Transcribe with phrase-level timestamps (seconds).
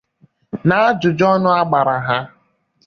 [0.67, 2.17] N'ajụjụọnụ a gbara ha